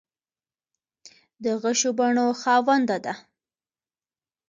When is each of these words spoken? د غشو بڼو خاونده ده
د 1.43 1.45
غشو 1.61 1.91
بڼو 1.97 2.27
خاونده 2.41 2.97
ده 3.05 3.13